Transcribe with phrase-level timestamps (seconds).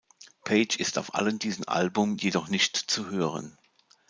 [0.45, 3.55] Page ist auf diesem Album jedoch nicht zu hören.